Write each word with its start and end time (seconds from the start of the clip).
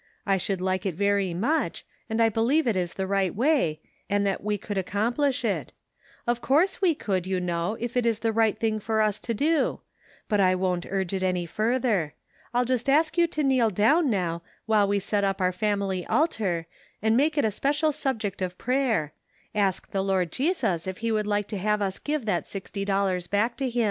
I 0.25 0.37
should 0.37 0.61
like 0.61 0.83
it 0.87 0.95
very 0.95 1.31
much, 1.31 1.85
and 2.09 2.19
I 2.23 2.27
believe 2.29 2.65
it 2.65 2.75
is 2.75 2.95
the 2.95 3.05
right 3.05 3.35
way, 3.35 3.81
and 4.09 4.25
that 4.25 4.43
we 4.43 4.57
could 4.57 4.75
accom 4.77 5.13
plish 5.13 5.45
it; 5.45 5.73
of 6.25 6.41
course 6.41 6.81
we 6.81 6.95
could, 6.95 7.27
you 7.27 7.39
know, 7.39 7.77
if 7.79 7.95
it 7.95 8.07
is 8.07 8.17
the 8.17 8.31
right 8.31 8.57
thing 8.57 8.79
for 8.79 9.03
us 9.03 9.19
to 9.19 9.35
do; 9.35 9.81
but 10.27 10.39
I 10.39 10.55
won't 10.55 10.87
urge 10.89 11.13
it 11.13 11.21
any 11.21 11.45
further. 11.45 12.15
I'll 12.51 12.65
just 12.65 12.89
ask 12.89 13.15
you 13.15 13.27
to 13.27 13.43
kneel 13.43 13.69
down 13.69 14.09
now, 14.09 14.41
while 14.65 14.87
we 14.87 14.97
set 14.97 15.23
up 15.23 15.39
our 15.39 15.51
family 15.51 16.03
altar, 16.07 16.65
and 17.03 17.15
make 17.15 17.37
it 17.37 17.45
a 17.45 17.51
special 17.51 17.91
subject 17.91 18.41
of 18.41 18.57
prayer; 18.57 19.13
ask 19.53 19.91
the 19.91 20.01
Lord 20.01 20.31
Jesus 20.31 20.87
if 20.87 20.97
he 21.05 21.11
would 21.11 21.27
like 21.27 21.47
to 21.49 21.59
have 21.59 21.79
us 21.79 21.99
give 21.99 22.25
that 22.25 22.47
sixty 22.47 22.83
dollars 22.83 23.27
back 23.27 23.55
to 23.57 23.69
him." 23.69 23.79